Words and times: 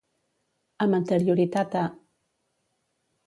Amb 0.85 0.97
anterioritat 0.99 1.77
a. 1.81 1.83